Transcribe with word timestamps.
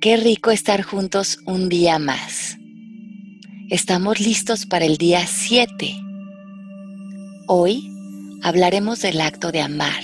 Qué 0.00 0.16
rico 0.16 0.50
estar 0.50 0.80
juntos 0.80 1.40
un 1.44 1.68
día 1.68 1.98
más. 1.98 2.56
Estamos 3.68 4.18
listos 4.18 4.64
para 4.64 4.86
el 4.86 4.96
día 4.96 5.26
7. 5.26 5.94
Hoy 7.46 7.94
hablaremos 8.42 9.02
del 9.02 9.20
acto 9.20 9.52
de 9.52 9.60
amar 9.60 10.02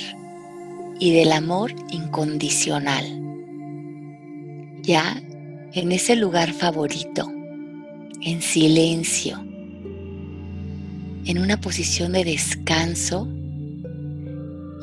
y 1.00 1.14
del 1.14 1.32
amor 1.32 1.72
incondicional. 1.90 3.06
Ya 4.82 5.22
en 5.72 5.90
ese 5.90 6.14
lugar 6.14 6.52
favorito, 6.52 7.32
en 8.20 8.42
silencio, 8.42 9.38
en 11.24 11.38
una 11.38 11.58
posición 11.58 12.12
de 12.12 12.24
descanso, 12.24 13.26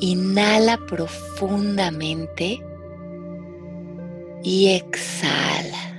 inhala 0.01 0.79
profundamente 0.87 2.59
y 4.43 4.67
exhala. 4.67 5.95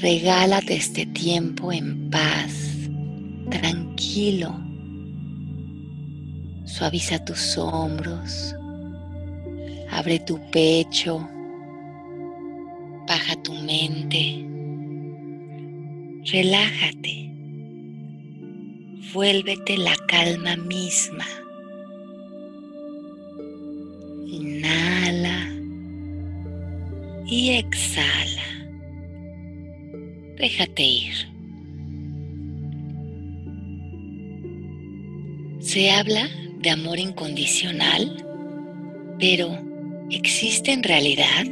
Regálate 0.00 0.76
este 0.76 1.06
tiempo 1.06 1.72
en 1.72 2.10
paz, 2.10 2.88
tranquilo. 3.50 4.58
Suaviza 6.64 7.22
tus 7.24 7.58
hombros, 7.58 8.54
abre 9.90 10.20
tu 10.20 10.40
pecho, 10.50 11.28
baja 13.06 13.36
tu 13.42 13.52
mente, 13.52 14.46
relájate, 16.32 17.30
vuélvete 19.12 19.76
la 19.78 19.96
calma 20.06 20.56
misma. 20.56 21.26
Y 27.30 27.50
exhala. 27.50 28.42
Déjate 30.36 30.82
ir. 30.82 31.14
Se 35.60 35.92
habla 35.92 36.28
de 36.58 36.70
amor 36.70 36.98
incondicional, 36.98 38.26
pero 39.20 39.56
¿existe 40.10 40.72
en 40.72 40.82
realidad? 40.82 41.44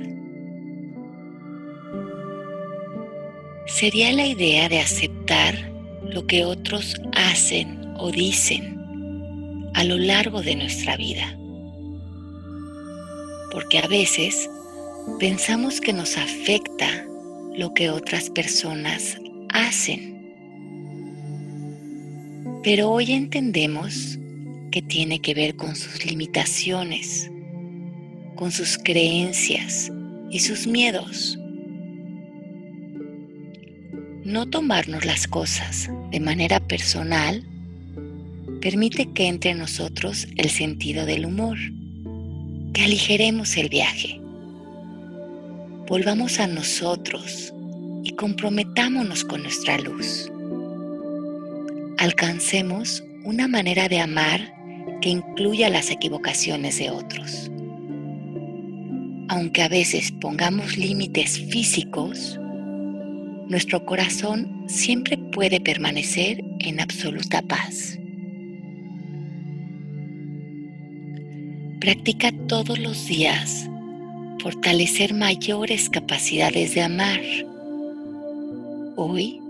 Sería 3.66 4.12
la 4.12 4.26
idea 4.26 4.68
de 4.68 4.80
aceptar 4.80 5.70
lo 6.02 6.26
que 6.26 6.44
otros 6.44 7.00
hacen 7.14 7.80
o 7.98 8.10
dicen 8.10 8.76
a 9.74 9.84
lo 9.84 9.96
largo 9.96 10.42
de 10.42 10.56
nuestra 10.56 10.96
vida. 10.96 11.38
Porque 13.52 13.78
a 13.78 13.86
veces 13.86 14.50
pensamos 15.18 15.80
que 15.80 15.92
nos 15.92 16.16
afecta 16.16 17.04
lo 17.56 17.74
que 17.74 17.90
otras 17.90 18.30
personas 18.30 19.18
hacen. 19.52 20.16
Pero 22.62 22.90
hoy 22.90 23.12
entendemos 23.12 24.18
que 24.70 24.82
tiene 24.82 25.20
que 25.20 25.34
ver 25.34 25.56
con 25.56 25.74
sus 25.74 26.04
limitaciones, 26.04 27.30
con 28.36 28.52
sus 28.52 28.78
creencias 28.78 29.90
y 30.30 30.38
sus 30.40 30.66
miedos. 30.66 31.38
No 34.24 34.46
tomarnos 34.46 35.04
las 35.04 35.26
cosas 35.26 35.90
de 36.12 36.20
manera 36.20 36.60
personal 36.60 37.44
permite 38.60 39.10
que 39.12 39.26
entre 39.26 39.50
en 39.50 39.58
nosotros 39.58 40.28
el 40.36 40.50
sentido 40.50 41.06
del 41.06 41.26
humor, 41.26 41.56
que 42.72 42.82
aligeremos 42.82 43.56
el 43.56 43.68
viaje 43.68 44.17
volvamos 45.88 46.38
a 46.38 46.46
nosotros 46.46 47.54
y 48.04 48.10
comprometámonos 48.10 49.24
con 49.24 49.42
nuestra 49.42 49.78
luz. 49.78 50.30
Alcancemos 51.96 53.02
una 53.24 53.48
manera 53.48 53.88
de 53.88 53.98
amar 53.98 54.54
que 55.00 55.08
incluya 55.08 55.70
las 55.70 55.90
equivocaciones 55.90 56.78
de 56.78 56.90
otros. 56.90 57.50
Aunque 59.30 59.62
a 59.62 59.68
veces 59.68 60.12
pongamos 60.12 60.76
límites 60.76 61.38
físicos, 61.50 62.38
nuestro 63.48 63.86
corazón 63.86 64.64
siempre 64.68 65.16
puede 65.16 65.58
permanecer 65.58 66.44
en 66.60 66.80
absoluta 66.80 67.40
paz. 67.40 67.98
Practica 71.80 72.30
todos 72.46 72.78
los 72.78 73.06
días 73.06 73.70
fortalecer 74.40 75.14
mayores 75.14 75.88
capacidades 75.90 76.74
de 76.74 76.82
amar. 76.82 77.20
Hoy 78.96 79.40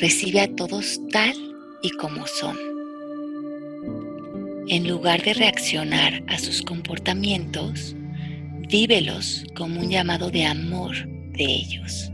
recibe 0.00 0.40
a 0.40 0.54
todos 0.54 1.00
tal 1.12 1.34
y 1.82 1.90
como 1.90 2.26
son. 2.26 2.56
En 4.68 4.88
lugar 4.88 5.22
de 5.22 5.34
reaccionar 5.34 6.24
a 6.26 6.38
sus 6.38 6.62
comportamientos, 6.62 7.94
vívelos 8.68 9.44
como 9.54 9.80
un 9.80 9.90
llamado 9.90 10.30
de 10.30 10.44
amor 10.44 10.96
de 11.32 11.44
ellos. 11.44 12.10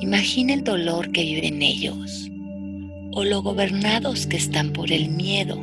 Imagina 0.00 0.54
el 0.54 0.64
dolor 0.64 1.12
que 1.12 1.22
viven 1.22 1.60
ellos 1.60 2.30
o 3.12 3.24
lo 3.24 3.42
gobernados 3.42 4.26
que 4.26 4.38
están 4.38 4.72
por 4.72 4.90
el 4.92 5.10
miedo, 5.10 5.62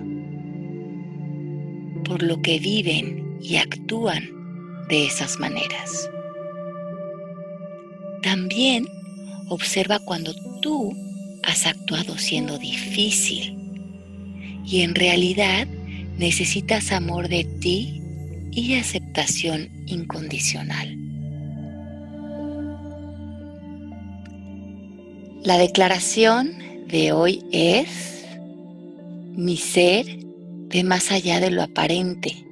por 2.03 2.22
lo 2.22 2.40
que 2.44 2.59
viven 2.59 3.27
y 3.42 3.58
actúan 3.58 4.86
de 4.90 5.06
esas 5.06 5.40
maneras. 5.40 6.09
También 8.22 8.88
observa 9.50 10.00
cuando 10.00 10.34
tú 10.62 10.94
has 11.44 11.66
actuado 11.66 12.18
siendo 12.18 12.58
difícil 12.58 13.58
y 14.66 14.81
en 14.81 14.96
realidad 14.96 15.68
necesitas 16.18 16.92
amor 16.92 17.30
de 17.30 17.44
ti 17.44 18.02
y 18.52 18.76
aceptación 18.76 19.70
incondicional. 19.86 20.97
La 25.44 25.58
declaración 25.58 26.53
de 26.88 27.14
hoy 27.14 27.44
es, 27.52 28.26
mi 29.36 29.56
ser 29.56 30.06
ve 30.70 30.84
más 30.84 31.12
allá 31.12 31.40
de 31.40 31.52
lo 31.52 31.64
aparente 31.64 32.47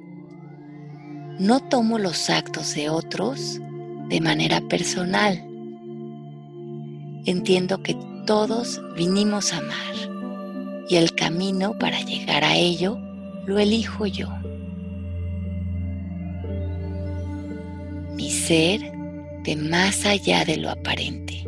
no 1.38 1.60
tomo 1.60 1.98
los 1.98 2.30
actos 2.30 2.74
de 2.74 2.88
otros 2.88 3.60
de 4.08 4.20
manera 4.20 4.60
personal. 4.62 5.44
Entiendo 7.26 7.82
que 7.82 7.96
todos 8.26 8.80
vinimos 8.96 9.52
a 9.52 9.58
amar 9.58 10.86
y 10.88 10.96
el 10.96 11.14
camino 11.14 11.76
para 11.78 12.00
llegar 12.00 12.42
a 12.42 12.56
ello 12.56 12.98
lo 13.46 13.58
elijo 13.58 14.06
yo. 14.06 14.28
Mi 18.14 18.30
ser 18.30 18.80
de 19.44 19.56
más 19.56 20.06
allá 20.06 20.44
de 20.44 20.56
lo 20.56 20.70
aparente. 20.70 21.44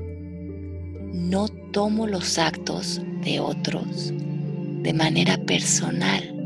No 1.15 1.49
tomo 1.49 2.07
los 2.07 2.39
actos 2.39 3.01
de 3.25 3.41
otros 3.41 4.13
de 4.83 4.93
manera 4.93 5.39
personal 5.39 6.38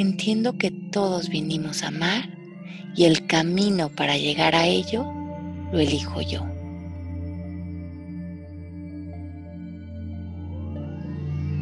entiendo 0.00 0.56
que 0.56 0.70
todos 0.70 1.28
vinimos 1.28 1.82
a 1.82 1.88
amar 1.88 2.30
y 2.96 3.04
el 3.04 3.26
camino 3.26 3.88
para 3.90 4.16
llegar 4.16 4.54
a 4.54 4.66
ello 4.66 5.04
lo 5.72 5.78
elijo 5.78 6.20
yo. 6.22 6.46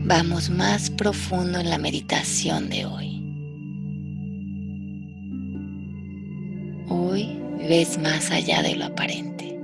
Vamos 0.05 0.49
más 0.49 0.89
profundo 0.91 1.59
en 1.59 1.69
la 1.69 1.79
meditación 1.79 2.71
de 2.71 2.87
hoy. 2.87 3.15
Hoy 6.89 7.39
ves 7.69 7.99
más 7.99 8.31
allá 8.31 8.63
de 8.63 8.77
lo 8.77 8.87
aparente. 8.87 9.59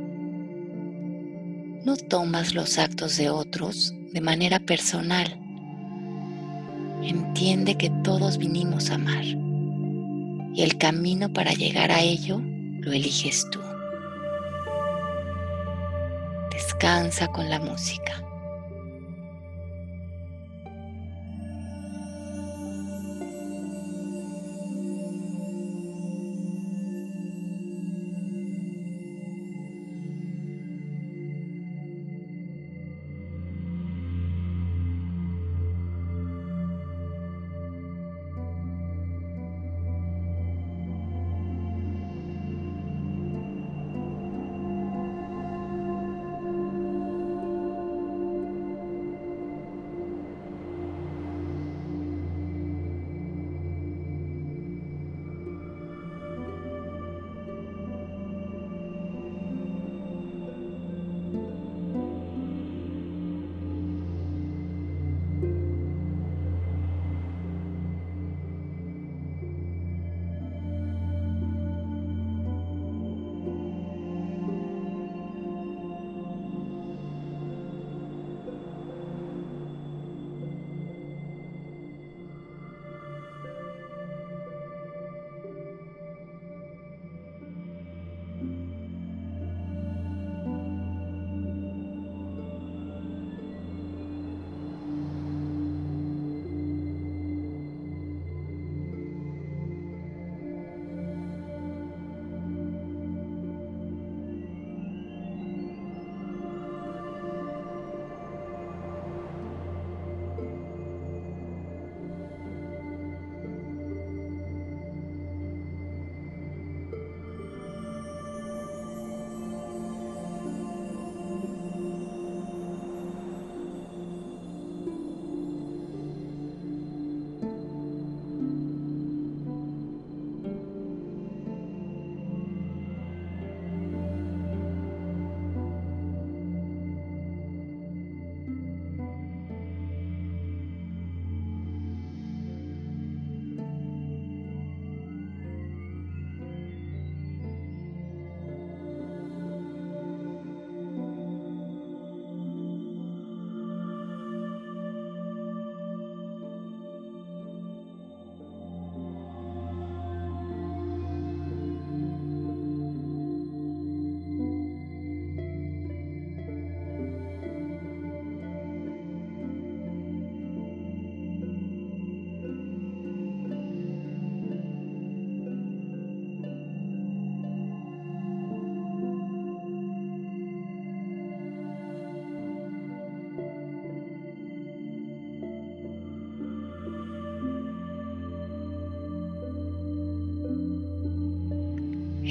No 1.86 1.96
tomas 1.96 2.54
los 2.54 2.78
actos 2.78 3.16
de 3.16 3.30
otros 3.30 3.94
de 4.12 4.20
manera 4.20 4.58
personal 4.58 5.43
entiende 7.08 7.76
que 7.76 7.90
todos 8.02 8.38
vinimos 8.38 8.90
a 8.90 8.94
amar 8.94 9.24
y 9.24 10.62
el 10.62 10.78
camino 10.78 11.32
para 11.32 11.52
llegar 11.52 11.90
a 11.90 12.00
ello 12.00 12.40
lo 12.80 12.92
eliges 12.92 13.48
tú. 13.50 13.60
Descansa 16.52 17.26
con 17.28 17.50
la 17.50 17.58
música. 17.58 18.22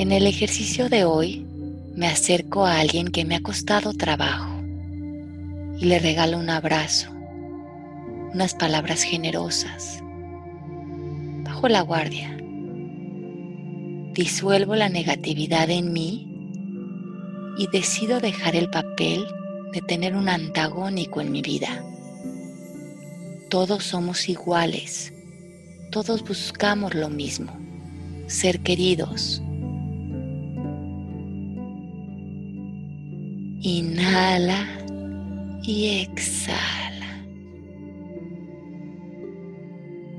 En 0.03 0.11
el 0.11 0.27
ejercicio 0.27 0.89
de 0.89 1.05
hoy 1.05 1.47
me 1.95 2.07
acerco 2.07 2.65
a 2.65 2.81
alguien 2.81 3.07
que 3.07 3.23
me 3.23 3.37
ha 3.37 3.41
costado 3.41 3.93
trabajo 3.93 4.61
y 5.79 5.85
le 5.85 5.97
regalo 5.97 6.37
un 6.37 6.49
abrazo, 6.49 7.09
unas 8.33 8.53
palabras 8.53 9.03
generosas. 9.03 10.03
Bajo 11.45 11.69
la 11.69 11.79
guardia. 11.79 12.37
Disuelvo 14.13 14.75
la 14.75 14.89
negatividad 14.89 15.69
en 15.69 15.93
mí 15.93 16.27
y 17.57 17.67
decido 17.71 18.19
dejar 18.19 18.57
el 18.57 18.69
papel 18.69 19.25
de 19.71 19.79
tener 19.79 20.17
un 20.17 20.27
antagónico 20.27 21.21
en 21.21 21.31
mi 21.31 21.41
vida. 21.41 21.81
Todos 23.49 23.85
somos 23.85 24.27
iguales, 24.27 25.13
todos 25.91 26.25
buscamos 26.25 26.93
lo 26.93 27.07
mismo, 27.09 27.57
ser 28.27 28.59
queridos. 28.59 29.41
Inhala 33.65 34.67
y 35.63 36.01
exhala. 36.01 37.23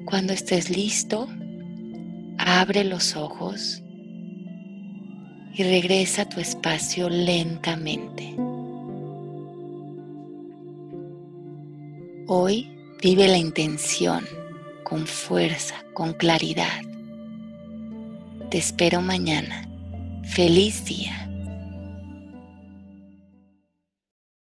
Cuando 0.06 0.32
estés 0.32 0.70
listo, 0.75 1.29
abre 2.38 2.85
los 2.85 3.17
ojos 3.17 3.82
y 5.52 5.62
regresa 5.62 6.23
a 6.23 6.29
tu 6.31 6.41
espacio 6.41 7.11
lentamente. 7.11 8.35
Hoy 12.26 12.70
vive 13.02 13.29
la 13.29 13.37
intención 13.37 14.25
con 14.85 15.06
fuerza, 15.06 15.75
con 15.93 16.14
claridad. 16.14 16.81
Te 18.50 18.56
espero 18.56 19.02
mañana. 19.02 19.69
Feliz 20.23 20.87
día. 20.87 21.24